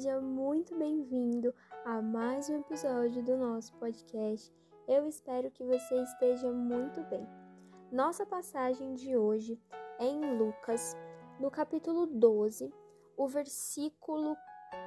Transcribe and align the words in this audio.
seja 0.00 0.18
muito 0.18 0.74
bem-vindo 0.78 1.54
a 1.84 2.00
mais 2.00 2.48
um 2.48 2.60
episódio 2.60 3.22
do 3.22 3.36
nosso 3.36 3.74
podcast. 3.74 4.50
Eu 4.88 5.06
espero 5.06 5.50
que 5.50 5.62
você 5.62 5.94
esteja 6.00 6.50
muito 6.50 7.02
bem. 7.02 7.28
Nossa 7.92 8.24
passagem 8.24 8.94
de 8.94 9.14
hoje 9.14 9.60
é 9.98 10.06
em 10.06 10.38
Lucas, 10.38 10.96
no 11.38 11.50
capítulo 11.50 12.06
12, 12.06 12.72
o 13.14 13.28
versículo 13.28 14.34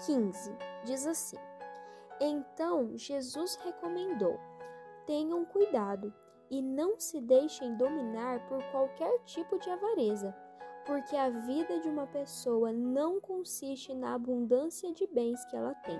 15. 0.04 0.52
Diz 0.84 1.06
assim: 1.06 1.38
Então 2.20 2.98
Jesus 2.98 3.56
recomendou: 3.58 4.40
tenham 5.06 5.46
cuidado 5.46 6.12
e 6.50 6.60
não 6.60 7.00
se 7.00 7.22
deixem 7.22 7.78
dominar 7.78 8.44
por 8.48 8.64
qualquer 8.72 9.20
tipo 9.26 9.60
de 9.60 9.70
avareza 9.70 10.36
porque 10.86 11.16
a 11.16 11.30
vida 11.30 11.80
de 11.80 11.90
uma 11.90 12.08
pessoa 12.08 12.72
não 12.72 13.20
consiste 13.20 13.94
na 13.94 14.14
abundância 14.14 14.92
de 14.92 15.08
bens 15.08 15.44
que 15.46 15.56
ela 15.56 15.74
tem. 15.76 16.00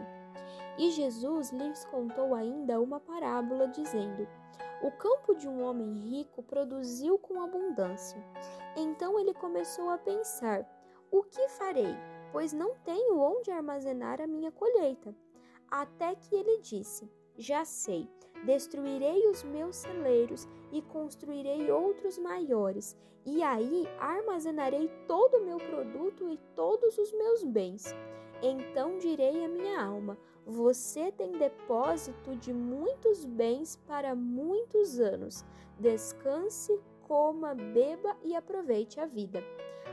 E 0.78 0.92
Jesus 0.92 1.52
lhes 1.52 1.86
contou 1.86 2.34
ainda 2.34 2.82
uma 2.82 3.00
parábola, 3.00 3.68
dizendo: 3.68 4.28
O 4.82 4.92
campo 4.92 5.36
de 5.36 5.48
um 5.48 5.64
homem 5.64 5.94
rico 5.94 6.42
produziu 6.44 7.18
com 7.18 7.42
abundância. 7.42 8.22
Então 8.76 9.20
ele 9.20 9.34
começou 9.34 9.90
a 9.90 9.98
pensar: 9.98 10.66
O 11.12 11.24
que 11.24 11.48
farei? 11.50 11.96
Pois 12.32 12.52
não 12.52 12.76
tenho 12.84 13.20
onde 13.20 13.52
armazenar 13.52 14.20
a 14.20 14.28
minha 14.28 14.52
colheita. 14.52 15.16
Até 15.70 16.16
que 16.16 16.36
ele 16.36 16.60
disse: 16.60 17.10
Já 17.38 17.64
sei 17.64 18.10
Destruirei 18.44 19.28
os 19.30 19.44
meus 19.44 19.78
celeiros 19.78 20.48
e 20.72 20.82
construirei 20.82 21.72
outros 21.72 22.18
maiores, 22.18 22.96
e 23.26 23.42
aí 23.42 23.88
armazenarei 23.98 24.90
todo 25.08 25.38
o 25.38 25.46
meu 25.46 25.58
produto 25.58 26.30
e 26.30 26.38
todos 26.54 26.98
os 26.98 27.12
meus 27.14 27.44
bens. 27.44 27.96
Então 28.42 28.98
direi 28.98 29.46
à 29.46 29.48
minha 29.48 29.82
alma: 29.82 30.18
Você 30.46 31.12
tem 31.12 31.32
depósito 31.38 32.36
de 32.36 32.52
muitos 32.54 33.24
bens 33.24 33.80
para 33.88 34.14
muitos 34.14 35.00
anos. 35.00 35.46
Descanse, 35.80 36.78
coma, 37.04 37.56
beba 37.56 38.18
e 38.24 38.36
aproveite 38.36 39.00
a 39.00 39.06
vida. 39.06 39.42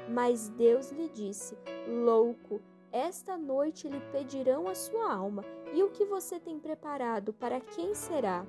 Mas 0.09 0.48
Deus 0.48 0.91
lhe 0.91 1.09
disse: 1.09 1.57
Louco, 1.87 2.61
esta 2.92 3.38
noite 3.38 3.88
lhe 3.88 4.00
pedirão 4.12 4.69
a 4.69 4.74
sua 4.74 5.12
alma, 5.12 5.44
e 5.72 5.83
o 5.83 5.91
que 5.91 6.05
você 6.05 6.41
tem 6.41 6.58
preparado 6.58 7.33
para 7.33 7.60
quem 7.60 7.94
será? 7.94 8.44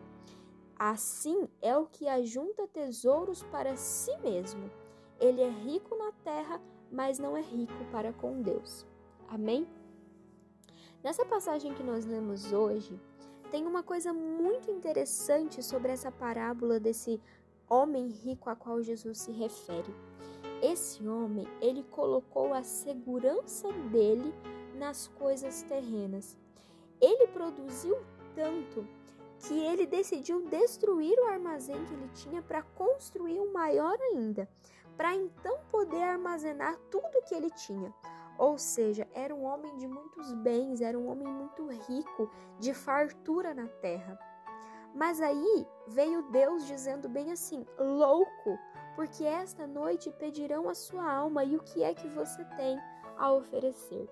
Assim 0.76 1.48
é 1.62 1.78
o 1.78 1.86
que 1.86 2.08
ajunta 2.08 2.68
tesouros 2.68 3.44
para 3.44 3.76
si 3.76 4.16
mesmo. 4.18 4.72
Ele 5.20 5.42
é 5.42 5.50
rico 5.50 5.96
na 5.96 6.12
terra, 6.24 6.60
mas 6.92 7.20
não 7.20 7.38
é 7.38 7.42
rico 7.42 7.86
para 7.92 8.12
com 8.12 8.42
Deus. 8.42 8.86
Amém? 9.28 9.68
Nessa 11.04 11.24
passagem 11.24 11.74
que 11.74 11.84
nós 11.84 12.06
lemos 12.06 12.52
hoje, 12.52 13.00
tem 13.52 13.68
uma 13.68 13.84
coisa 13.84 14.12
muito 14.14 14.72
interessante 14.72 15.62
sobre 15.62 15.92
essa 15.92 16.12
parábola 16.12 16.80
desse 16.80 17.22
homem 17.70 18.08
rico 18.08 18.50
a 18.50 18.56
qual 18.56 18.82
Jesus 18.82 19.20
se 19.20 19.32
refere. 19.32 19.94
Esse 20.62 21.08
homem, 21.08 21.48
ele 21.60 21.84
colocou 21.90 22.54
a 22.54 22.64
segurança 22.64 23.72
dele 23.92 24.34
nas 24.76 25.08
coisas 25.08 25.64
terrenas. 25.64 26.38
Ele 27.00 27.28
produziu 27.28 27.98
tanto 28.36 28.88
que 29.40 29.58
ele 29.60 29.88
decidiu 29.88 30.48
destruir 30.48 31.18
o 31.20 31.26
armazém 31.26 31.84
que 31.86 31.94
ele 31.94 32.10
tinha 32.14 32.42
para 32.44 32.62
construir 32.62 33.40
um 33.40 33.52
maior 33.52 33.98
ainda, 34.00 34.48
para 34.96 35.16
então 35.16 35.60
poder 35.72 36.04
armazenar 36.04 36.78
tudo 36.92 37.24
que 37.28 37.34
ele 37.34 37.50
tinha. 37.50 37.92
Ou 38.38 38.58
seja, 38.58 39.08
era 39.14 39.34
um 39.34 39.44
homem 39.44 39.76
de 39.78 39.88
muitos 39.88 40.32
bens, 40.34 40.82
era 40.82 40.98
um 40.98 41.10
homem 41.10 41.28
muito 41.28 41.68
rico, 41.88 42.30
de 42.60 42.74
fartura 42.74 43.54
na 43.54 43.68
terra. 43.68 44.20
Mas 44.94 45.22
aí 45.22 45.68
veio 45.88 46.24
Deus 46.24 46.66
dizendo 46.68 47.08
bem 47.08 47.32
assim: 47.32 47.66
louco, 47.80 48.60
porque 48.96 49.24
esta 49.24 49.66
noite 49.66 50.12
pedirão 50.12 50.70
a 50.70 50.76
sua 50.76 51.10
alma 51.10 51.44
e 51.44 51.56
o 51.56 51.64
que 51.64 51.84
é 51.84 51.94
que 51.94 52.08
você 52.10 52.44
tem 52.58 52.78
a 53.18 53.32
oferecer. 53.32 54.10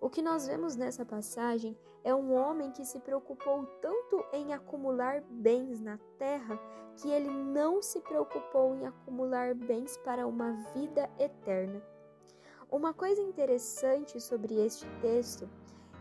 O 0.00 0.08
que 0.08 0.22
nós 0.22 0.46
vemos 0.46 0.76
nessa 0.76 1.04
passagem 1.04 1.76
é 2.02 2.14
um 2.14 2.32
homem 2.32 2.70
que 2.70 2.84
se 2.84 2.98
preocupou 3.00 3.66
tanto 3.82 4.24
em 4.32 4.54
acumular 4.54 5.22
bens 5.28 5.80
na 5.80 5.98
terra 6.18 6.58
que 6.96 7.10
ele 7.10 7.30
não 7.30 7.82
se 7.82 8.00
preocupou 8.00 8.74
em 8.74 8.86
acumular 8.86 9.54
bens 9.54 9.96
para 9.98 10.26
uma 10.26 10.52
vida 10.74 11.08
eterna. 11.18 11.82
Uma 12.70 12.94
coisa 12.94 13.20
interessante 13.20 14.20
sobre 14.20 14.54
este 14.54 14.86
texto 15.00 15.48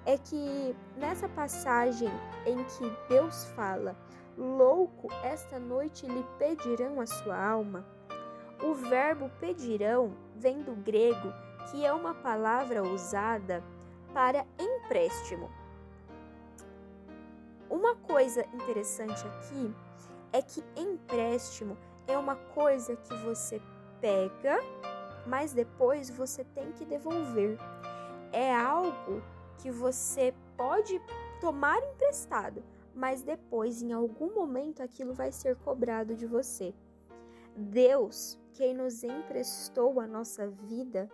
é 0.06 0.18
que 0.18 0.76
nessa 0.98 1.28
passagem 1.28 2.10
em 2.46 2.64
que 2.64 3.10
Deus 3.10 3.46
fala: 3.56 3.98
Louco, 4.38 5.08
esta 5.24 5.60
noite 5.60 6.08
lhe 6.08 6.26
pedirão 6.38 7.02
a 7.02 7.06
sua 7.06 7.38
alma 7.38 7.99
o 8.62 8.74
verbo 8.74 9.30
pedirão 9.40 10.14
vem 10.36 10.62
do 10.62 10.76
grego, 10.76 11.34
que 11.70 11.86
é 11.86 11.94
uma 11.94 12.14
palavra 12.14 12.84
usada 12.84 13.64
para 14.14 14.46
empréstimo. 14.60 15.50
Uma 17.70 17.96
coisa 17.96 18.46
interessante 18.54 19.26
aqui 19.28 19.74
é 20.34 20.42
que 20.42 20.64
empréstimo 20.76 21.78
é 22.08 22.18
uma 22.18 22.36
coisa 22.36 22.96
que 22.96 23.16
você 23.18 23.62
pega, 24.02 24.60
mas 25.26 25.54
depois 25.54 26.10
você 26.10 26.44
tem 26.44 26.72
que 26.72 26.86
devolver. 26.86 27.58
É 28.32 28.54
algo 28.56 29.22
que 29.60 29.70
você 29.70 30.34
pode 30.58 31.00
tomar 31.40 31.78
emprestado, 31.78 32.64
mas 32.94 33.22
depois, 33.22 33.82
em 33.82 33.94
algum 33.94 34.34
momento, 34.34 34.82
aquilo 34.82 35.14
vai 35.14 35.32
ser 35.32 35.56
cobrado 35.58 36.16
de 36.16 36.26
você. 36.26 36.74
Deus, 37.56 38.40
quem 38.54 38.74
nos 38.74 39.04
emprestou 39.04 40.00
a 40.00 40.08
nossa 40.08 40.48
vida, 40.48 41.10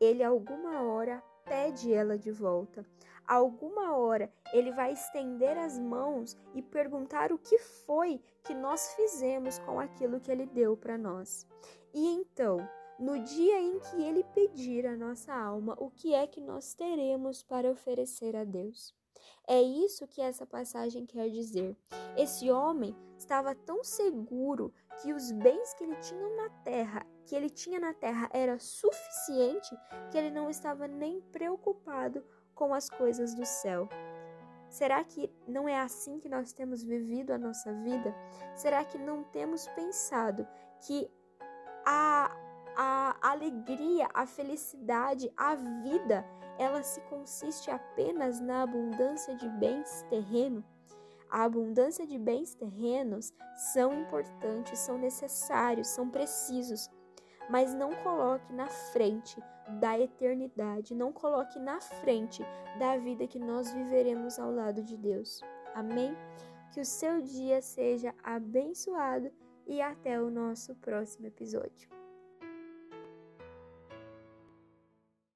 ele 0.00 0.22
alguma 0.22 0.82
hora 0.82 1.22
pede 1.44 1.92
ela 1.92 2.18
de 2.18 2.30
volta. 2.30 2.84
Alguma 3.26 3.96
hora 3.96 4.32
ele 4.52 4.70
vai 4.72 4.92
estender 4.92 5.56
as 5.58 5.78
mãos 5.78 6.36
e 6.54 6.62
perguntar 6.62 7.32
o 7.32 7.38
que 7.38 7.58
foi 7.58 8.20
que 8.44 8.54
nós 8.54 8.94
fizemos 8.94 9.58
com 9.60 9.80
aquilo 9.80 10.20
que 10.20 10.30
ele 10.30 10.46
deu 10.46 10.76
para 10.76 10.96
nós. 10.96 11.46
E 11.92 12.06
então, 12.06 12.58
no 12.98 13.18
dia 13.18 13.60
em 13.60 13.78
que 13.80 14.02
ele 14.02 14.22
pedir 14.34 14.86
a 14.86 14.96
nossa 14.96 15.34
alma, 15.34 15.74
o 15.78 15.90
que 15.90 16.14
é 16.14 16.26
que 16.26 16.40
nós 16.40 16.72
teremos 16.74 17.42
para 17.42 17.70
oferecer 17.70 18.36
a 18.36 18.44
Deus? 18.44 18.94
É 19.46 19.60
isso 19.60 20.06
que 20.06 20.20
essa 20.20 20.46
passagem 20.46 21.04
quer 21.04 21.28
dizer. 21.28 21.76
Esse 22.16 22.50
homem 22.50 22.94
estava 23.18 23.54
tão 23.54 23.82
seguro 23.82 24.72
que 25.00 25.12
os 25.12 25.30
bens 25.32 25.74
que 25.74 25.84
ele 25.84 25.96
tinha 25.96 26.28
na 26.36 26.48
terra, 26.64 27.06
que 27.24 27.34
ele 27.34 27.50
tinha 27.50 27.78
na 27.78 27.92
terra 27.92 28.28
era 28.32 28.58
suficiente 28.58 29.76
que 30.10 30.18
ele 30.18 30.30
não 30.30 30.48
estava 30.48 30.86
nem 30.88 31.20
preocupado 31.20 32.24
com 32.54 32.72
as 32.72 32.88
coisas 32.88 33.34
do 33.34 33.44
céu. 33.44 33.88
Será 34.68 35.02
que 35.04 35.30
não 35.46 35.68
é 35.68 35.78
assim 35.78 36.18
que 36.18 36.28
nós 36.28 36.52
temos 36.52 36.82
vivido 36.82 37.32
a 37.32 37.38
nossa 37.38 37.72
vida? 37.72 38.14
Será 38.54 38.84
que 38.84 38.98
não 38.98 39.22
temos 39.24 39.66
pensado 39.68 40.46
que 40.80 41.10
a, 41.84 42.36
a 42.76 43.16
alegria, 43.30 44.08
a 44.12 44.26
felicidade, 44.26 45.32
a 45.36 45.54
vida 45.54 46.24
ela 46.58 46.82
se 46.82 47.00
consiste 47.02 47.70
apenas 47.70 48.40
na 48.40 48.62
abundância 48.62 49.34
de 49.34 49.48
bens 49.48 50.04
terrenos. 50.08 50.64
A 51.30 51.44
abundância 51.44 52.06
de 52.06 52.18
bens 52.18 52.54
terrenos 52.54 53.32
são 53.72 53.92
importantes, 53.92 54.78
são 54.78 54.96
necessários, 54.98 55.88
são 55.88 56.08
precisos, 56.08 56.90
mas 57.50 57.74
não 57.74 57.92
coloque 57.96 58.52
na 58.52 58.68
frente 58.68 59.40
da 59.80 59.98
eternidade, 59.98 60.94
não 60.94 61.12
coloque 61.12 61.58
na 61.58 61.80
frente 61.80 62.42
da 62.78 62.96
vida 62.96 63.26
que 63.26 63.38
nós 63.38 63.72
viveremos 63.72 64.38
ao 64.38 64.52
lado 64.52 64.82
de 64.82 64.96
Deus. 64.96 65.40
Amém? 65.74 66.16
Que 66.72 66.80
o 66.80 66.84
seu 66.84 67.20
dia 67.20 67.60
seja 67.60 68.14
abençoado 68.22 69.30
e 69.66 69.80
até 69.80 70.20
o 70.20 70.30
nosso 70.30 70.74
próximo 70.76 71.26
episódio. 71.26 71.90